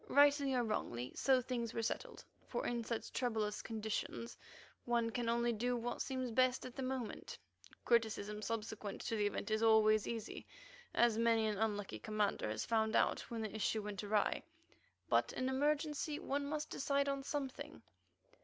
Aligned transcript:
Rightly 0.09 0.55
or 0.55 0.63
wrongly, 0.63 1.11
so 1.13 1.41
things 1.41 1.75
were 1.75 1.83
settled, 1.83 2.23
for 2.47 2.65
in 2.65 2.83
such 2.83 3.13
troublous 3.13 3.61
conditions 3.61 4.35
one 4.83 5.11
can 5.11 5.29
only 5.29 5.53
do 5.53 5.77
what 5.77 6.01
seems 6.01 6.31
best 6.31 6.65
at 6.65 6.75
the 6.75 6.81
moment. 6.81 7.37
Criticism 7.85 8.41
subsequent 8.41 9.01
to 9.01 9.15
the 9.15 9.27
event 9.27 9.51
is 9.51 9.61
always 9.61 10.07
easy, 10.07 10.47
as 10.95 11.19
many 11.19 11.45
an 11.45 11.59
unlucky 11.59 11.99
commander 11.99 12.49
has 12.49 12.65
found 12.65 12.95
out 12.95 13.19
when 13.29 13.43
the 13.43 13.55
issue 13.55 13.83
went 13.83 14.03
awry, 14.03 14.41
but 15.07 15.33
in 15.33 15.47
emergency 15.47 16.17
one 16.17 16.47
must 16.47 16.71
decide 16.71 17.07
on 17.07 17.21
something. 17.21 17.83